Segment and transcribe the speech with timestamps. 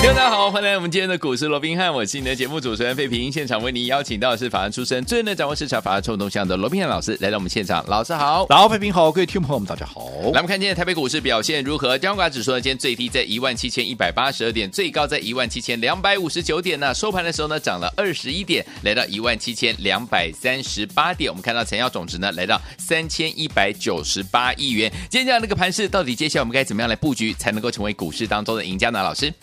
[0.00, 3.30] 大家好，欢迎来我们今天的股市罗宾汉，我是你的节目主持人费平。
[3.30, 7.84] 现场为您邀请到的是法案出身、最能掌握市场法案冲动向的罗宾汉老师来到我们现场。
[7.88, 10.00] 老师好，老费平好，各位听众朋友们大家好。
[10.00, 11.98] 来，我们看今天台北股市表现如何？
[11.98, 16.94] 加权指数呢，今天最低在一万七千一百八十二点，最高在一万七千两百五十九点呢。
[16.94, 21.30] 收盘的时候呢，涨了二十一点，来到一万七千两百三十八点。
[21.30, 24.90] 我们看到成交总值呢，来到三千一百九十八亿元。
[25.10, 29.02] 今天这样的一个盘势，到底接下来我们该怎么样来布局，才能够成为股市当中的赢家呢？
[29.02, 29.34] 老师？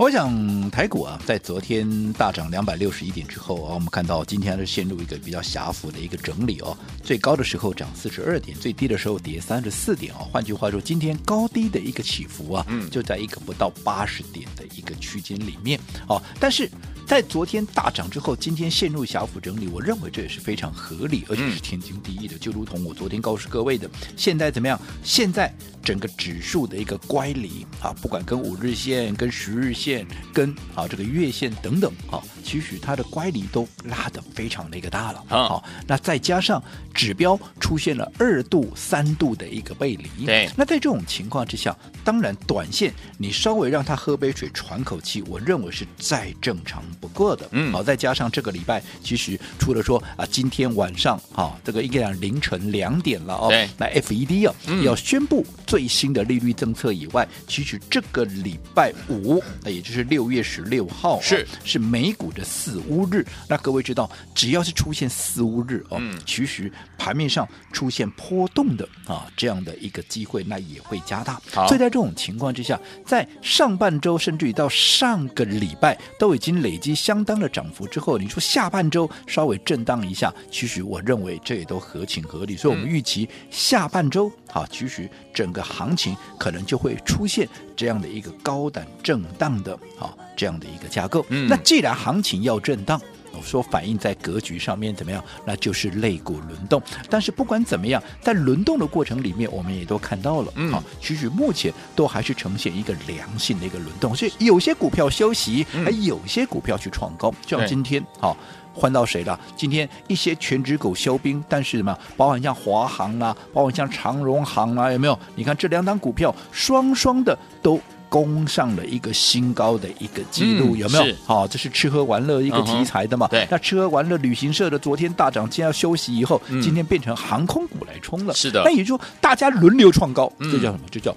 [0.00, 6.74] 我想台股啊，在昨天大涨两百六十一点之后啊，我们看到今天是陷入一个比较狭幅的一个整理哦。
[7.04, 10.26] 最高的时候涨四十二点，最低的时候跌三十四点哦。
[10.32, 16.18] 换句话说，今天高低的一个起伏啊，就在一个不到八十点的一个区间里面哦。
[16.40, 16.66] 但是
[17.10, 22.38] 在昨天大涨之后，今天陷入小幅整理，我认为这也是非常合理，而且是天经地义的。
[22.38, 24.80] 就如同我昨天告诉各位的，现在怎么样？
[25.02, 30.06] 现在整个指数的一个乖离啊，不管跟五日线、跟十日线。
[30.32, 35.24] 跟啊这个月线等等啊，其实它的乖离都拉得非常的一个大了。
[35.26, 36.62] 好、啊，那再加上
[36.94, 47.48] 指标出现了二度、三度的一个背离，对，那在这种情况之下，当然短线你稍微让他喝杯水喘口气，我认为是再正常不过的。
[47.50, 59.80] 嗯，好，再加上这个礼拜，其实除了说啊，今天晚上哈这个应该讲凌晨两点了哦，对，那 FED 啊、嗯、要宣布最新的利率政策以外，其实这个礼拜五也。
[59.80, 71.40] 也就是六月十六号、哦、是是美股的四乌日，那各位知道，只要是出现四乌日哦，嗯、其实盘面上出现波动的啊这样的一个机会，那也会加大。
[71.50, 82.56] 好所以在这种情况之下，在上半周甚至于到上个礼拜都已经累积相当的涨幅之后，你说下半周稍微震荡一下，其实我认为这也都合情合理。
[82.56, 87.46] 所以我们预期下半周啊，其实整个行情可能就会出现
[87.76, 89.78] 这样的一个高档震荡的。
[90.00, 91.26] 啊，这样的一个架构。
[91.28, 92.98] 嗯，那既然行情要震荡，
[93.40, 95.24] 我说反映在格局上面怎么样？
[95.46, 96.80] 那就是肋骨轮动。
[97.08, 104.14] 但是不管怎么样，在轮动的过程里面，我们也都看到了，嗯，好，其实目前都还是呈现一个良性的一个轮动。
[104.14, 107.32] 所以有些股票休息，还有些股票去创高。
[107.46, 108.36] 就像今天，好，
[108.74, 109.40] 换到谁了？
[109.56, 111.98] 今天一些全职股休兵，但是什么？
[112.18, 115.18] 包含像华航啊，包含像长荣航啊，有没有？
[115.34, 117.80] 你看这两档股票，双双的都。
[118.10, 121.14] 攻上了一个新高的一个记录，嗯、有没有？
[121.24, 123.26] 好、哦，这是吃喝玩乐一个题材的嘛？
[123.28, 128.34] 嗯、对，那吃喝玩乐旅行社的昨天大涨，今天要休息以后，嗯、今天变成航空股来冲了。
[128.34, 130.80] 是的，那也就是说大家轮流创高，嗯、这叫什么？
[130.90, 131.16] 这叫。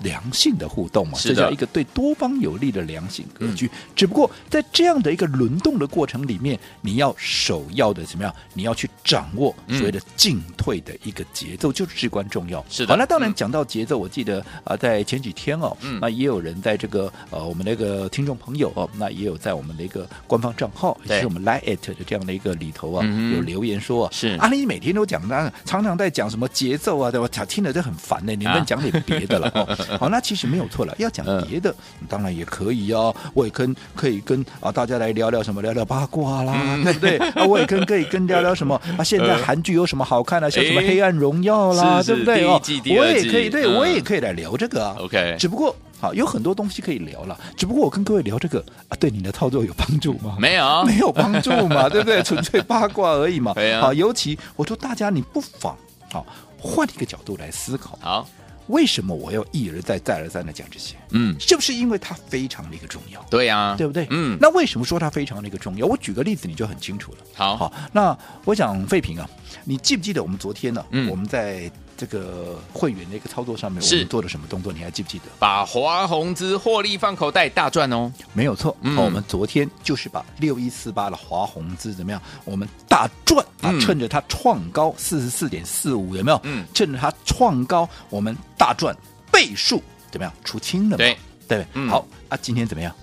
[0.00, 3.66] 良性的互动嘛，这叫一个对多方有利的良性格局。
[3.66, 8.34] 嗯、只不过在这样的一个轮动的过程里面，你要首要的怎么样？
[8.54, 12.64] 你要去掌握所谓的进退的一个节奏，嗯、就是至关重要。
[12.68, 12.88] 是的。
[12.88, 27.26] 好，那当然讲到节奏，嗯、我记得啊，在前几天哦，嗯、那也有人在这个呃，我们那个听众朋友哦，那也有在我们的一个官方账号，也是我们 Line@ 的这样的一个里头啊，嗯、有留言说是啊，你每天都讲，那常常在讲什么节奏啊，对吧？
[27.46, 29.78] 听了就很烦呢，你能讲点别的了哦。
[29.98, 30.94] 好，那其实没有错了。
[30.98, 31.70] 要讲别的，
[32.00, 33.14] 嗯、当然也可以哦。
[33.34, 37.16] 我也跟可以跟啊大家来聊聊什么，聊聊八卦啦，嗯、对 不对？
[37.18, 39.04] 啊，我也跟可以跟聊聊什么 啊？
[39.04, 40.50] 现在韩剧有什么好看的？
[40.50, 42.60] 像什么《黑暗荣耀》啦，对不对哦？
[42.98, 44.96] 我也可以，对、嗯、我也可以来聊这个啊。
[44.98, 47.38] OK，只不过好有很多东西可以聊了。
[47.56, 50.36] 只不过我跟各位聊这个啊，对你的操作有帮助吗？
[50.38, 52.22] 没有，没有帮助嘛，对不对？
[52.22, 53.54] 纯粹八卦而已嘛。
[53.80, 55.76] 好，尤其我说大家，你不妨
[56.12, 56.24] 好
[56.58, 57.98] 换一个角度来思考。
[58.00, 58.28] 好。
[58.68, 60.96] 为什么我要一而再、再而三的讲这些？
[61.10, 63.22] 嗯，是不是因为它非常的一个重要？
[63.30, 64.06] 对呀、啊，对不对？
[64.10, 65.86] 嗯，那为什么说它非常的一个重要？
[65.86, 67.18] 我举个例子，你就很清楚了。
[67.34, 69.28] 好，好，那我讲废品啊，
[69.64, 70.86] 你记不记得我们昨天呢、啊？
[70.90, 71.70] 嗯，我们在。
[71.96, 74.72] 这个会员的一个操作上面，我们做了什么动作？
[74.72, 75.24] 你还记不记得？
[75.38, 78.12] 把华宏资获利放口袋，大赚哦！
[78.32, 82.20] 没有错，嗯、我们昨天就是把六一四八的华宏资怎么样？
[82.44, 83.72] 我们大赚啊！
[83.80, 86.40] 趁着它创高四十四点四五，有没有？
[86.44, 88.94] 嗯，趁着它创高，我们大赚
[89.32, 90.32] 倍数，怎么样？
[90.44, 90.96] 出清了？
[90.96, 91.16] 对
[91.48, 92.38] 对，嗯、好啊！
[92.42, 92.94] 今天怎么样？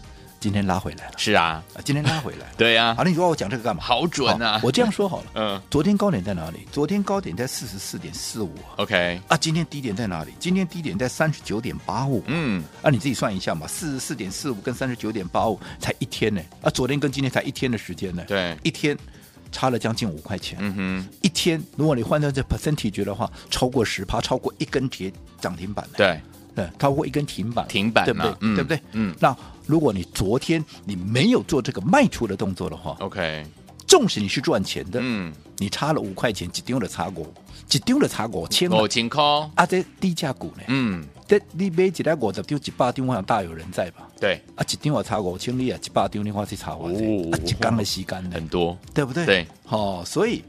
[0.43, 2.93] 今天拉回来了，是啊，今天拉回来， 对呀。
[2.95, 3.81] 好，那你说我讲这个干嘛？
[3.81, 4.59] 好准啊！
[4.61, 6.67] 我这样说好了，嗯，昨天高点在哪里？
[6.69, 9.21] 昨天高点在四十四点四五，OK。
[9.29, 10.33] 啊，今天低点在哪里？
[10.41, 18.97] 今天低点在三十九点八五，嗯，啊，你自己算一下嘛，四十四点四五跟三十九点八五才一天呢，啊，昨天跟今天才一天的时间呢，对，一天
[19.49, 20.57] 差了将近五块钱。
[20.59, 25.09] 嗯哼，一天，如果你换算这 percentage 的话，超过十趴，超过一根铁
[25.39, 25.87] 涨停板。
[25.95, 26.19] 对，
[26.55, 28.33] 对，超过一根停板，停板，对不对？
[28.41, 28.79] 嗯、对不对？
[28.91, 29.15] 嗯。
[29.19, 29.35] 那
[29.65, 33.45] 如果你昨天你没有做这个卖出的动作的话，OK，
[33.87, 37.25] 纵使你是赚钱的，嗯，你差了五块钱，只丢了差过，
[37.67, 39.23] 只丢了差过千，五千块
[39.55, 40.63] 啊，这低价股呢？
[40.67, 41.05] 嗯。
[41.25, 44.07] 这你买一台五十丢一百丢，我想大有人在吧？
[44.19, 49.25] 对，啊，一丢我差五千里啊，一百丢你话去查我，啊，一缸的吸干的很多，对不对？
[49.25, 50.43] 对，哦，所以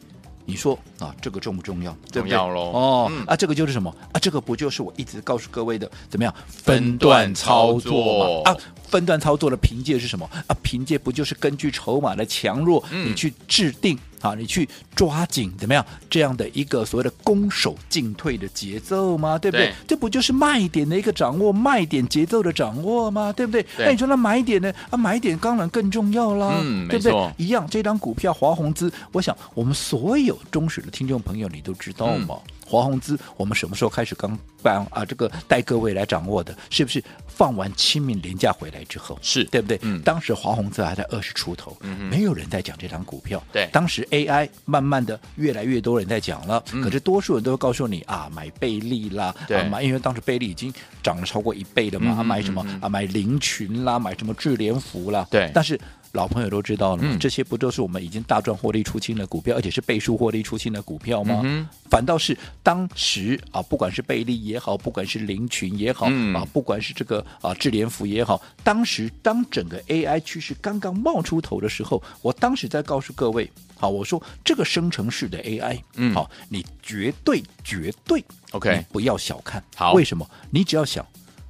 [0.47, 1.97] 你说啊，这个重不重要？
[2.13, 2.61] 重要喽。
[2.73, 4.19] 哦，嗯、啊，这个就是什么啊？
[4.21, 8.53] 这个不就是我一直告诉各位的，怎么样分段操作吗？
[8.53, 8.57] 啊，
[8.89, 10.29] 分段操作的凭借是什么？
[10.47, 13.99] 啊，凭借不就是根据筹码的强弱，嗯、你去制定。
[14.25, 14.67] 啊，你去
[14.97, 19.39] 抓紧怎么样这样的一个所谓的攻守进退的节奏吗？
[19.39, 19.67] 对不对？
[19.67, 23.31] 对，这不就是卖点的一个掌握，卖点节奏的掌握吗？
[23.31, 23.63] 对不对？
[23.77, 24.73] 对，那你说那买点呢？
[24.89, 27.35] 啊，买点当然更重要啦，嗯，对不对？
[27.37, 32.37] 一样，这张股票华宏资，我想我们所有忠实的听众朋友，你都知道嘛？
[32.47, 35.05] 嗯华宏资，我们什么时候开始刚办啊？
[35.05, 39.19] 这个带各位来掌握的，是不是放完清明连假回来之后？
[39.23, 39.79] 是对不对？
[39.83, 43.43] 嗯，当时华宏资还在二十出头，嗯，没有人在讲这张股票。
[43.53, 50.73] 对，当时 AI 慢慢的越来越多人在讲了，嗯、可是多数人都会告诉你啊，买贝利啦，对啊，买，因为当时贝利已经
[51.03, 52.89] 涨了超过一倍了嘛，嗯、啊，买什么、嗯、啊？
[52.89, 55.79] 买林群啦，买什么智联福啦，对，但是。
[56.15, 61.41] 老朋友都知道了，嗯、这些不都是我们已经大赚获利出清的股票，而且是倍数获利出清的股票吗？
[61.45, 80.25] 嗯、反倒是当时啊，不管是贝利也好，不管是林群也好，嗯、啊，不管是这个啊智联福也好，当时当整个 AI 趋势刚刚冒出头的时候，我当时在告诉各位，好，我说这个生成式的 AI，嗯，好，你绝对绝对 OK，不要小看，好，为什么？
[80.49, 81.05] 你只要想，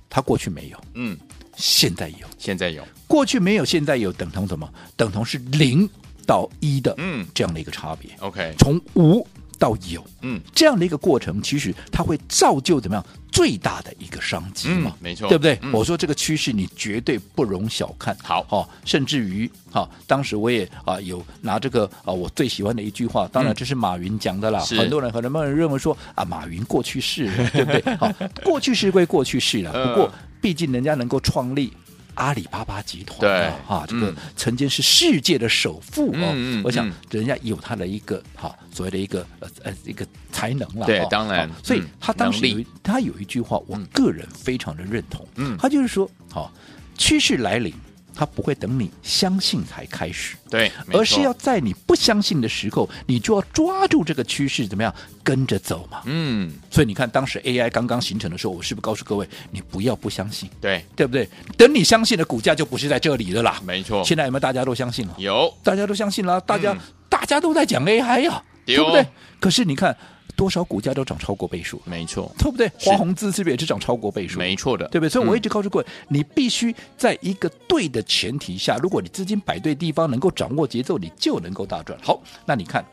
[0.09, 1.19] 它过去没有，嗯。
[1.57, 4.69] 现在有，现在有，过去没有，现在有，等同什么？
[4.97, 5.89] 等同是零
[6.27, 8.11] 到一的，嗯，这样的一个差别。
[8.21, 9.27] OK，从无
[9.59, 14.97] 到有，嗯，这样的一个过程，其实它会造就怎么样最大的一个商机嘛？
[15.01, 15.59] 没错，对不对？
[15.63, 18.17] 嗯、我说这个趋势你绝对不容小看。
[18.23, 24.65] 好，哦，甚至于哈，当时我也啊有拿这个啊我最喜欢的一句话，当然这是马云讲的啦。
[24.73, 27.97] 嗯、很多人可能认为说啊，马云过去式，对不对？
[27.97, 28.13] 好，
[28.43, 30.13] 过去式归过去式了， 不过
[30.45, 31.73] 毕竟人家能够创立。
[32.17, 46.53] 阿里巴巴集团，对哈，这个曾经是世界的首富哦，嗯、我想人家有他的一个哈所谓的一个呃呃一个才能了，对，哦、当然，所以他当时有他有一句话，我个人非常的认同，嗯，他就是说，好，
[46.97, 47.75] 趋势来临。
[48.15, 56.03] 他不会等你相信才开始，对，而是要在你不相信的时候，你就要抓住这个趋势，怎么样跟着走嘛？
[56.05, 61.29] 嗯，所以你看，当时 AI 刚刚形成的时候，我是不是告诉各位，你不要不相信，对，对不对？
[61.57, 64.05] 等你相信的股价就不是在这里的啦，没错。
[64.05, 65.15] 现在有没有大家都相信了？
[65.19, 66.79] 有，大家都相信了，大家、嗯、
[67.09, 69.07] 大家都在讲 AI 呀、啊，对不对？
[69.41, 69.97] 可是你看。
[70.37, 72.71] 多少股价都涨超过倍数，没错，对不对？
[72.79, 74.39] 华宏资是不是也是涨超过倍数？
[74.39, 75.09] 没错的，对不对？
[75.09, 81.99] 所以我一直告诉各位，嗯、你必须在一个对的前提下，如果你资金摆对地方，能够掌握节奏，你就能够大赚。
[82.03, 82.85] 好，那你看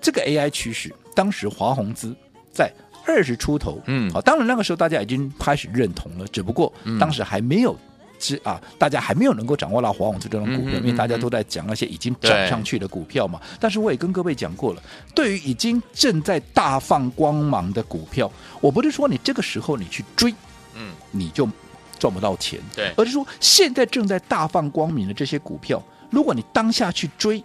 [0.00, 2.14] 这个 AI 趋势，当时华宏资
[2.52, 2.72] 在
[3.06, 7.76] 二十出头，嗯，好，当然那个时候大家已经开始认同了，只不过当时还没有。
[8.20, 13.40] 是啊，大家还没有能够掌握到华宏资这种股票，嗯嗯嗯、因为大家都在讲那些已经涨上去的股票嘛。
[13.58, 14.82] 但是我也跟各位讲过了，
[15.14, 20.32] 对于已经正在大放光芒的股票，我不是说你这个时候你去追，
[20.74, 21.48] 嗯，你就
[21.98, 27.42] 赚不到钱，对，而是说现在正在大放光明的这些股票，如果你当下去追，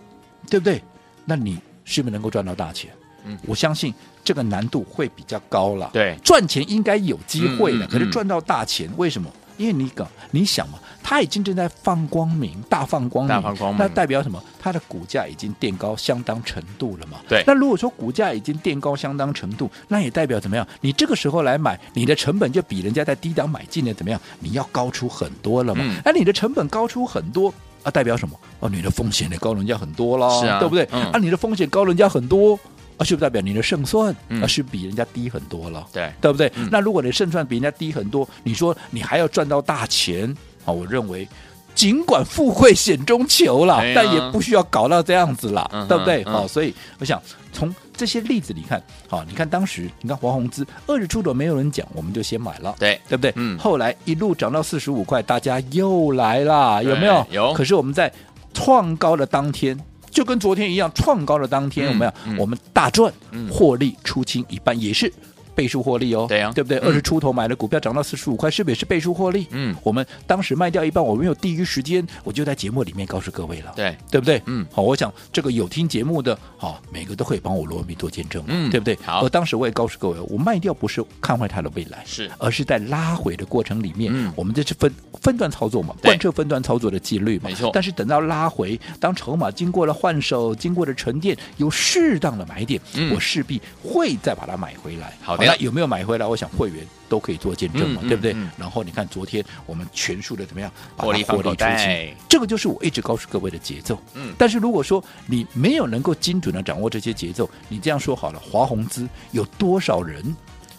[0.49, 0.81] 对不对？
[1.23, 2.91] 那你是不是能够赚到大钱？
[3.23, 3.91] 嗯，我相信
[4.23, 5.89] 这个难度会比较高了。
[5.91, 9.27] 对，赚钱应该有机会的，嗯嗯嗯、可是赚到大钱，为什么？
[9.57, 14.41] 因为你讲，你想嘛，它已经正在放光明，大放光明，大放光明，那代表什么？
[14.59, 17.19] 它的股价已经垫高相当程度了嘛？
[17.27, 17.43] 对。
[17.45, 20.67] 那如果说股价已经垫高相当程度，那也代表怎么样？
[20.81, 24.19] 你这个时候来买，你的成本就比人家在低档买进的怎么样？
[24.39, 25.83] 你要高出很多了嘛？
[26.03, 28.37] 那、嗯、你的成本高出很多啊，代表什么？
[28.59, 30.87] 哦，你的风险也高人家很多了，是啊，对不对？
[30.91, 32.59] 嗯、啊，你的风险高人家很多。
[32.97, 35.85] 啊，是不是代表你的胜算啊、嗯、是比人家低很多了？
[35.91, 36.51] 对，对不对？
[36.55, 40.33] 嗯、那如果你胜算比人家低很多，你说你还要赚到大钱
[40.63, 40.71] 啊？
[40.71, 41.27] 我认为，
[41.73, 46.23] 尽管富贵险中求了，哎、但也不需要搞到这样子了，嗯、对不对？
[46.23, 47.21] 好、嗯，所以我想
[47.51, 53.33] 从这些例子你看，好，你看当时你看华宏资二十出头没有人讲，我们就先买了，对，对不对？
[53.35, 53.57] 嗯。
[53.59, 57.27] 后来一路涨到四十五块，大家又来了，有没有？
[57.31, 57.53] 有。
[57.53, 58.09] 可是我们在
[58.53, 59.77] 创高的当天。
[60.15, 63.11] 就跟昨天一样，创高的当天，我们、嗯嗯、我们大赚，
[63.51, 65.11] 获利出清一半，也是
[65.55, 66.77] 倍数获利哦，对呀对不对？
[66.79, 66.85] 嗯。
[66.85, 69.47] 二十出头买的股票涨到四十五块，是不是也是倍数获利？
[69.51, 69.75] 嗯。
[69.81, 74.41] 我们当时卖掉一半，我没有第一时间，我就在节目里面告诉各位了，对，对不对？
[74.45, 74.65] 嗯。
[74.71, 78.97] 好，我想这个有听节目的，好，每个都可以帮我罗文斌做见证，嗯对不对？
[79.03, 79.23] 好。
[79.25, 82.29] 而当时我也告诉各位，我卖掉不是看坏它的未来，是。
[82.37, 84.31] 而是在拉回的过程里面，嗯。
[84.35, 87.69] 我们这是分分段操作嘛，贯彻分段操作的纪律嘛，没错。
[87.73, 93.13] 但是等到拉回，当筹码经过了换手，经过了沉淀，有适当的买点，嗯。
[93.13, 95.13] 我势必会再把它买回来。
[95.21, 96.25] 好的那有没有买回来？
[96.25, 98.33] 我想会员都可以做见证嘛，对不对？
[98.33, 103.99] 嗯然后你看昨天我们全数的怎么样，获利获利出袋清，这个就是我一直告诉各位的节奏。
[104.13, 110.35] 嗯但是如果说你没有能够精准的掌握这些节奏，你这样说好了，华宏资有多少人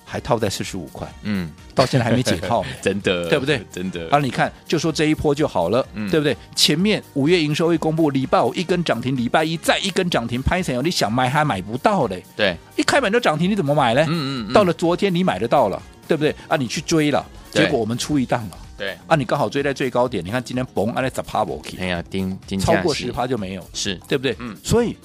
[0.09, 2.65] 还套在四十五块，嗯，到现在还没解套？
[2.81, 3.61] 真的，对不对？
[3.73, 6.35] 真的，啊，你看，就说这一波就好了，嗯对不对？
[6.55, 14.03] 前面五月营收一公布，礼拜五一根涨停，礼拜一再一根涨停，拍成你想买还买不到嘞，对，一开盘就涨停，你怎么买呢？
[14.09, 14.53] 嗯嗯嗯。
[14.53, 16.33] 到了昨天你买得到了，对不对？
[16.47, 17.65] 啊，你去追了，对。
[17.65, 21.45] 结果我们出一档了，对，啊，你刚好追在最高点，你看今天嘣，按那十趴
[21.81, 24.37] 哎呀，丁丁超过十趴就没有，是，对不对？
[24.39, 24.57] 嗯。
[24.63, 24.97] 所以。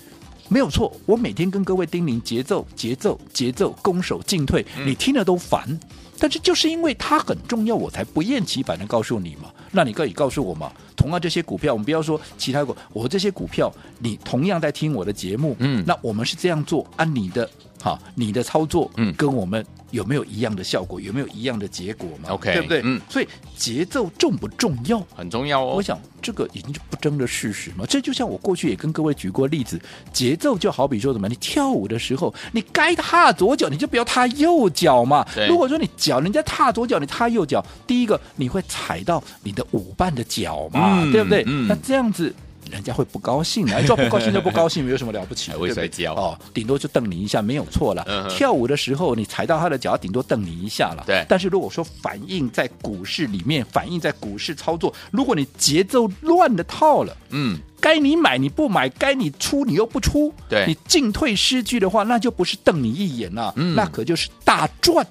[0.51, 5.79] 没有错，我每天跟各位叮咛节奏、节奏、节奏，攻守进退，嗯你听了都烦。
[6.19, 9.49] 但是就是因为它很重要，我才不厌其烦的告诉你嘛。
[9.71, 10.69] 那你可以告诉我嘛？
[10.95, 17.49] 同样这些股票，我们不要说其他股，我这些股票，你同样在听我的节目，嗯那我们是这样做，按你的
[17.81, 22.81] 好，你的操作，嗯跟我们有没有一样的效果，有没有一样的结果嘛 OK，对不对？
[22.83, 24.99] 嗯所以节奏重不重要？
[25.15, 25.75] 很重要哦。
[25.75, 27.85] 我想这个已经是不争的事实嘛。
[27.87, 29.79] 这就像我过去也跟各位举过例子，
[30.11, 35.25] 节奏就好比说什么，你跳舞的时候，你该踏左脚你就不要踏右脚嘛。
[35.47, 41.43] 如果说你脚人家踏左脚，你踏右脚，第一个你会踩到你的舞伴的脚嘛，嗯对不对？
[41.45, 42.33] 嗯那这样子。
[42.71, 45.51] 人家会不高兴的， 就不高兴就不高兴，没有什么了不起？
[45.51, 48.03] 还会对不对摔跤哦，顶多就瞪你一下，没有错了。
[48.07, 51.03] 嗯跳舞的时候，你踩到他的脚，顶多瞪你一下了。
[51.05, 65.05] 对但是如果说反映在股市里面，反映在股市操作，如果你节奏乱的套了，嗯，该你买你不买，该你出你又不出，对你进退失据的话，那就不是瞪你一眼了，嗯那可就是大赚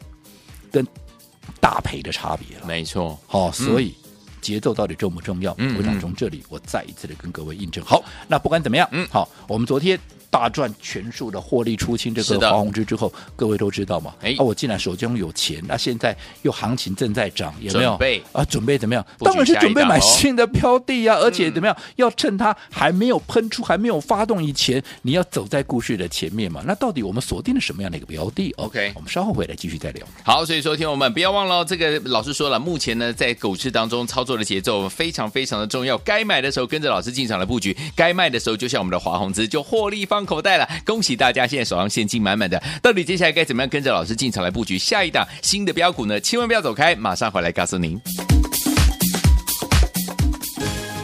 [0.73, 0.87] 跟
[1.61, 2.67] 大赔的差别了。
[2.67, 3.95] 没错，好、所以。
[4.51, 5.55] 节奏到底重不重要？
[5.59, 7.85] 嗯我想从这里我再一次的跟各位印证。
[7.85, 9.99] 好，那不管怎么样，嗯好，我们昨天
[10.31, 14.15] 大赚全数的获利出清这个华宏之之后，各位都知道嘛？
[14.23, 17.91] 哎啊，我既然手中有钱，那现在又行情正在涨，有没有？
[17.91, 19.05] 准备啊，准备怎么样？
[19.19, 21.77] 当然是准备买新的标的啊，而且怎么样？
[21.97, 26.63] 要趁它还没有喷出、还没有发动以前，你要走在故事的前面嘛。
[26.65, 30.07] 那到底我们锁定了什么样的一个标的哦 OK 我们稍后回来继续再聊。
[30.23, 40.69] 好，所以说，听我们不要忘了哦，这个老师说了，目前呢在股市当中操作的节奏非常非常的重要，该买的时候跟着老师进场来布局，该卖的时候就像我们的华宏资就获利放口袋了。
[40.85, 46.21] 恭喜大家现在手上现金满满的，到底接下来该怎么样跟着老师进场来布局下一档新的标股呢？
[46.21, 48.01] 千万不要走开，马上回来告诉您。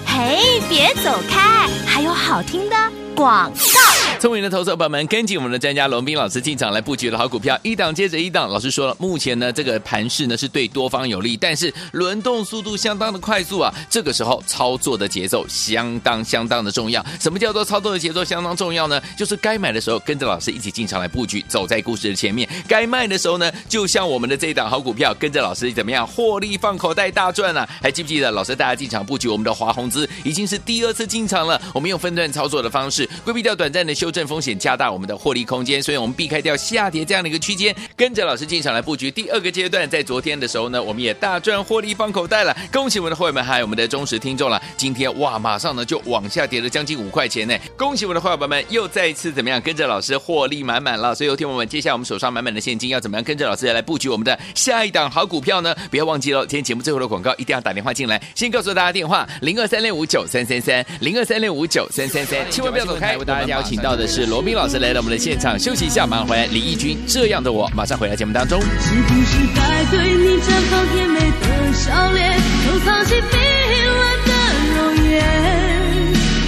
[0.07, 2.77] 嘿，别走开，还有好听的
[3.15, 4.06] 广告。
[4.19, 8.49] 聪明的投资者朋友们，跟紧我们的专家龙斌老师进场来布局的好股票，一档接着一档。
[8.49, 13.73] 老师说了，目前呢这个盘势呢是对多方有利，但是轮动速度相当的快速啊。
[13.91, 17.05] 这个时候操作的节奏相当相当的重要。
[17.21, 19.01] 什么叫做操作的节奏相当重要呢？
[19.19, 27.69] 就是该买的时候跟着老师一起进场来布局，走在故事的前面；该卖的时候呢，就像我们的这一档好股票，跟着老师怎么样获利放口袋大赚啊？
[27.83, 31.61] 还记不记得老师大家进场布局我们的华宏资已经是第二次进场了？
[31.75, 39.91] 我们用分段操作的方式，规避掉短暂的休修正风险，加大我们的获利空间，所以我们避开掉下跌这样的一个区间，跟着老师进场来布局第二个阶段。
[39.91, 44.63] 在昨天的时候呢，我们也大赚获利放口袋了，恭喜我们的会员们还有我们的忠实听众了。
[44.77, 51.13] 今天哇，马上呢就往下跌了将近五块钱呢，恭喜我们的会员们又再一次怎么样跟着老师获利满满了。
[51.13, 55.75] 所以有听我们接下来我们手上满满的现金要怎么样跟着老师来布局我们的下一档好股票呢？
[55.91, 63.17] 不要忘记了，今天节目最后的广告一定要打电话进来，先告诉大家电话零二三六五九三三三零二三六五九三三三，千万不要走开。
[63.17, 66.47] 为大家邀请到的是罗宾老师来到我们的现场，休息一下，马上回来。
[66.47, 68.61] 李翊君这样的我，马上回来节目当中。
[68.61, 74.33] 是不是该对你绽放甜美的笑脸，收藏起冰冷的
[74.77, 74.79] 容
[75.11, 75.25] 颜？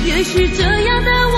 [0.07, 1.37] 也许这样的我，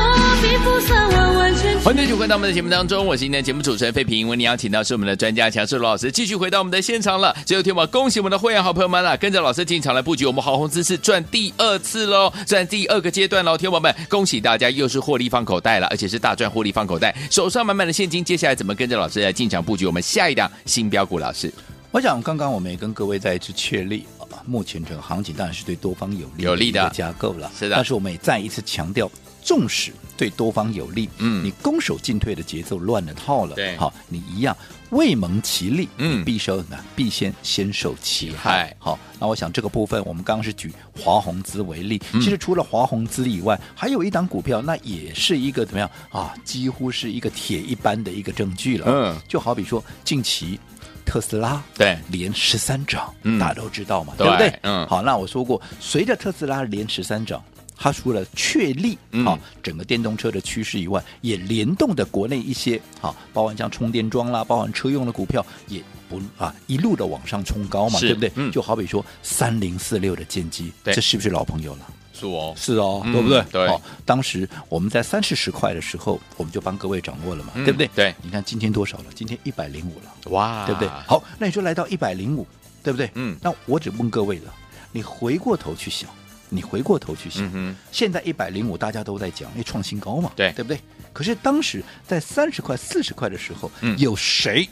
[1.83, 4.29] 欢迎继续回到我们的节目当中，我是今天的节目主持人费平。
[4.29, 7.35] 为你邀请到是我们的专家强势罗老师，继续回到我们的现场了。
[7.45, 18.23] 最后天宝恭喜我们的会员好朋友们了，跟着老师进场来布局我们华宏资是赚第二次喽，赚第二个阶段喽，天宝们，恭喜大家又是获利放口袋了，而且是大赚获利放口袋，手上满满的现金。
[18.25, 21.19] 接下来怎么跟着老师来进场布局我们下一档新标股？
[21.19, 21.53] 老师，
[21.91, 29.11] 我想刚刚我们也跟各位再一次确立啊，目前整个行情当然是对多方有利有利的架构了，是的但是我们也再一次强调，
[29.43, 34.57] 纵使对多方有利，嗯你攻守进退的节奏乱了套了，对好，你一样
[34.91, 38.77] 未蒙其利，嗯你必受呢，必先先受其害害。
[38.79, 46.35] 好，那我想这个部分，我们刚刚是举华宏资为例，嗯其实除了华宏资以外，还有一档股票，那也是一个怎么样啊？
[46.45, 48.87] 几乎是一个铁一般的一个证据了。
[48.89, 50.61] 嗯就好比说近期
[51.07, 54.59] 特斯拉对连十三涨，嗯大家都知道嘛，对对不对？
[54.63, 57.43] 嗯好，那我说过，随着特斯拉连十三涨。
[57.83, 68.31] 它除了确立嗯好、整个电动车的趋势以外，也联动的国内一些好，包含像充电桩啦，包含车用的股票，也不啊一路的往上冲高嘛，对不对？
[68.35, 71.87] 嗯就好比说三零四六的剑机，对这是不是老朋友了？
[72.13, 73.43] 是哦，是哦，嗯对不对？
[73.51, 77.89] 对好，当时我们在三四十块的时候，我们就帮各位掌握了嘛，嗯对不对？
[77.95, 79.05] 对你看今天多少了？
[79.15, 80.89] 今天一百零五了，哇，对不对？
[81.09, 82.47] 好，那你说来到一百零五，
[82.85, 83.11] 对不对？
[83.15, 84.55] 嗯那我只问各位了，
[84.93, 86.11] 你回过头去想，
[86.51, 90.79] 你回过头去想，嗯，现在一百零五大家都在讲，因为创新高嘛，对对不对？
[91.13, 94.69] 可是当时在三十块、四十块的时候，嗯有谁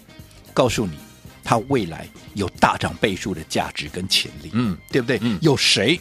[0.52, 0.98] 告诉你
[1.42, 4.50] 它未来有大涨倍数的价值跟潜力？
[4.52, 5.18] 嗯，对不对？
[5.22, 5.98] 嗯有谁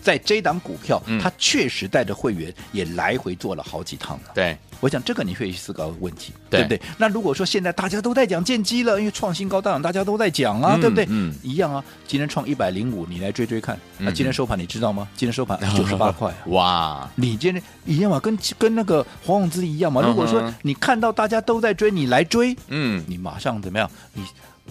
[0.00, 4.30] 在这档股票，嗯他确实带着会员也来回做了好几趟了？
[4.34, 6.90] 对，我想这个你会去思考问题，对对不对？
[6.98, 11.06] 那如果说现在大家都在讲建机了，因为创新高，当然大家都在讲啊，嗯对不对？
[11.08, 11.82] 嗯一样啊。
[12.06, 13.78] 今天创一百零五，你来追追看。
[13.98, 15.08] 那、嗯今天收盘你知道吗？
[15.16, 16.36] 今天收盘 九十八块啊。
[16.46, 20.00] 哇，你今天一样嘛，跟跟那个黄永之一样嘛。
[20.02, 23.90] 如果说你看到大家都在追，你来追，嗯，你马上怎么样？
[24.12, 24.22] 你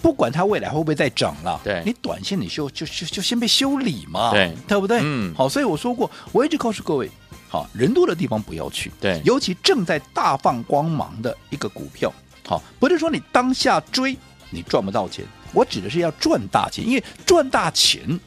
[0.02, 5.00] 不管它未来会不会再涨了，对你短线你修就就就先被修理嘛，对对不对？
[5.02, 7.10] 嗯好，所以我说过，我一直告诉各位，
[7.48, 9.20] 好，人多的地方不要去，对。
[9.24, 12.12] 尤其正在大放光芒的一个股票，
[12.46, 14.16] 好，不是说你当下追
[14.50, 18.20] 你赚不到钱，我指的是要赚大钱，因为赚大钱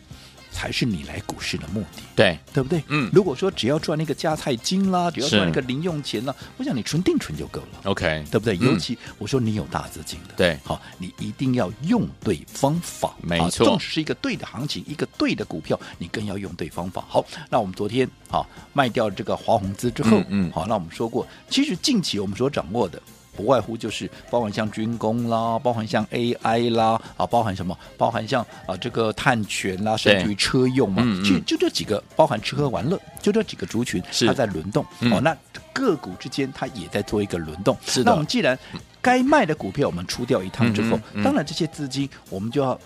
[0.52, 2.02] 才是你来股市的目的。
[2.16, 2.84] 对，对不对？
[2.88, 7.80] 嗯如果说只要赚那个加菜金啦，只要赚那个零用钱啦，我想你存定存就够了。
[7.84, 8.58] OK，对不对？
[8.58, 17.06] 嗯尤其我说你有大资金的，对好，你一定要用对方法，啊没错纵使是一个对的行情，一个对的股票，你更要用对方法。
[17.08, 23.02] 好，那我们昨天好卖掉这个华宏资之后，嗯嗯好，那我们说过，其实近期我们所掌握的。
[23.40, 27.78] 不外乎就是包含像军工啦，包含像 AI 啦，啊，包含什么？
[27.98, 34.86] 包含像啊这个碳权啦，甚至于车用嘛，嗯嗯其实就这几个，包含吃喝玩乐，就这几个族群，它在轮动。
[35.00, 35.34] 嗯哦，那
[35.72, 37.78] 个股之间它也在做一个轮动。
[38.04, 38.60] 那我们既然
[39.00, 42.78] 该卖的股票我们出掉一趟之后，当然这些资金我们就要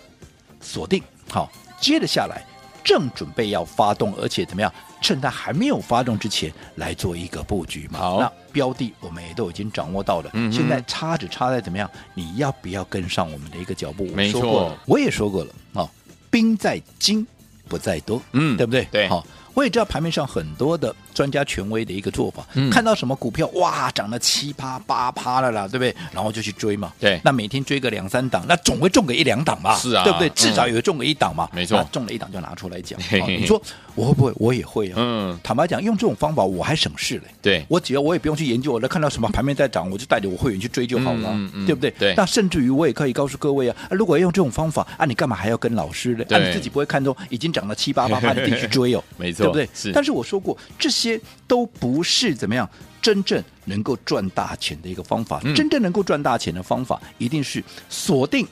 [0.61, 2.45] 锁定好，接着下来
[2.83, 4.71] 正准备要发动，而且怎么样？
[5.03, 7.99] 趁它还没有发动之前来做一个布局嘛。
[7.99, 11.87] 好那标的我们也都已经掌握到了，嗯现在差只差在怎么样？
[12.15, 14.07] 你要不要跟上我们的一个脚步？
[14.07, 15.87] 我没错说过，我也说过了啊，
[16.31, 17.27] 兵在精
[17.67, 18.87] 不在多，嗯对不对？
[18.91, 19.23] 对好。
[19.53, 25.95] 我也知道盘面上很多的专家权威的一个做法，嗯看到什么股票哇涨了七趴八趴了啦，对不对？
[26.11, 26.91] 然后就去追嘛。
[26.99, 30.27] 对那每天追个两三档，那总会中个一两档吧，是啊对不对？
[30.29, 31.47] 嗯至少有中个一档嘛。
[31.53, 32.99] 没错那中了一档就拿出来讲。
[33.27, 33.61] 你说
[33.95, 34.33] 我会不会？
[34.37, 34.95] 我也会啊。
[34.97, 37.23] 嗯，坦白讲，用这种方法我还省事嘞。
[37.41, 41.29] 对，我只要我也不用去研究，我看到什么盘面在涨，我就带着我会员去追就好了，
[41.65, 41.91] 对不对？
[41.99, 46.25] 对那甚至于我也可以告诉各位啊，啊如果要用这种方法啊，你干嘛还要跟老师呢？
[46.29, 49.69] 啊，你自己不会看中已经涨了七八八趴，你自己去追哦， 没错对不对？
[49.73, 51.02] 是但是我说过，这些
[51.47, 52.69] 都不是怎么样
[53.01, 55.39] 真正能够赚大钱的一个方法。
[55.43, 58.47] 嗯真正能够赚大钱的方法，一定是锁定。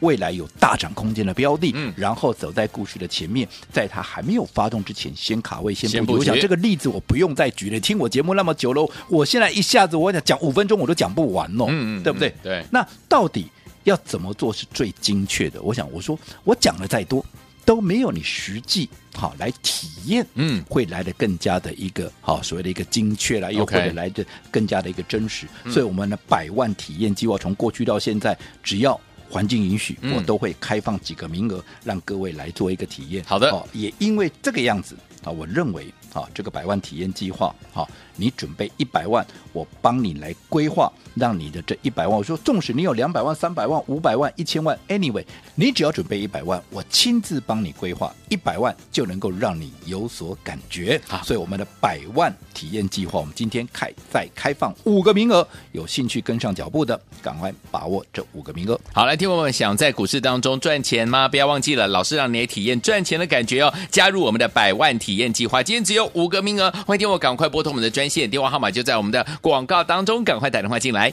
[0.00, 6.18] 未来有大涨空间的标的，嗯然后走在故事的前面，在它还没有发动之前，先卡位，先布局。
[6.18, 12.28] 我想这个例子我不用再举了，听我节目那么久了，我现在一下子我想讲五分钟我都讲不完哦，嗯嗯对不对？
[12.28, 13.50] 嗯对那到底
[13.84, 15.62] 要怎么做是最精确的？
[15.62, 17.24] 我想我说我讲的再多，
[17.66, 20.64] 都没有你实际好来体验，嗯。
[20.70, 25.46] 会来的更加的一个好所谓的一个精确啦，又或者来的更加的一个真实。
[25.64, 25.72] 嗯。
[25.72, 28.98] 所以我们的百万体验计划从过去到现在，只要
[29.28, 30.14] 环境允许，嗯。
[30.14, 33.24] 我都会开放几个名额，让各位来做一个体验。
[33.26, 33.50] 好的。
[33.50, 45.22] 哦，也因为这个样子啊，我认为啊，这个百万体验计划啊，你准备一百万，我帮你来规划，让你的这一百万，我说纵使你有两百万、三百万、五百万、一千万，anyway，
[45.54, 50.98] 你只要准备一百万，我亲自帮你规划一百万，就能够让你有所感觉。
[51.06, 58.80] 好所以我们的百万体验计划，我们今天开再开放五个名额，有兴趣跟上脚步的，赶快把握这五个名额。
[58.94, 61.28] 好，来，听我们想在股市当中赚钱吗？
[61.28, 63.72] 不要忘记了，老师让你也体验赚钱的感觉哦。
[63.90, 71.12] 加入我们的百万体验计划，今天只有五个名额，欢迎听我赶快拨通我们的专线电话号码，就在我们的广告当中，赶快打电话进来。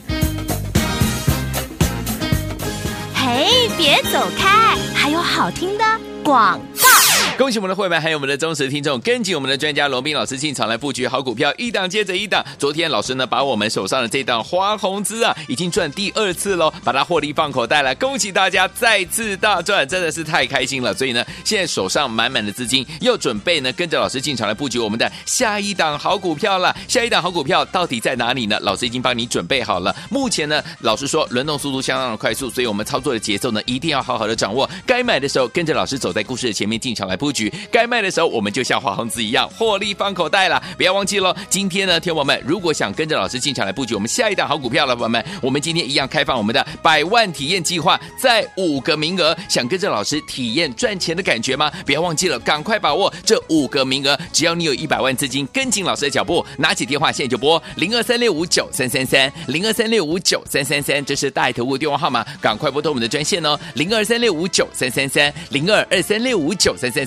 [3.14, 5.84] 嘿，别走开，还有好听的
[6.22, 6.60] 广。
[7.38, 12.44] 恭喜我们的会员，还有我们的忠实听众，跟紧我们的专家罗宾老师进场来布局好股票，一档接着一档。
[12.58, 20.94] 昨天老师呢，把我们手上的这档花红资啊，已经赚第二次喽，把它获利放口袋了，恭喜大家再次大赚，真的是太开心了。
[20.94, 26.74] 所以呢，现在手上满满的资金，又准备呢跟着老师进场来布局我们的下一档好股票了。
[26.86, 28.56] 下一档好股票到底在哪里呢？
[28.60, 29.94] 老师已经帮你准备好了。
[30.08, 34.70] 目前呢，老师说轮动速度相当的快速，所以我们操作的节奏呢，一定要好好的掌握。
[34.86, 40.62] 该买的时候跟着老师走在故事的前面进场来布局，该卖的时候我们就像华宏资一样获利放口袋了。
[40.76, 51.72] 不要忘记喽，今天呢，天友们如果想跟着老师进场来布局我们下一档好股票了，朋友们，我们今天一样开放我们的百万体验计划，再五个名额，想跟着老师体验赚钱的感觉吗？
[51.86, 67.06] 不要忘记了，赶快把握这五个名额，只要你有一百万资金，跟紧老师的脚步，拿起电话现在就拨零二三六五九三三三零二三六五九三三三，这是大爱投顾电话号码，赶快拨通我们的专线哦，零二三六五九三三三零二二三六五九三三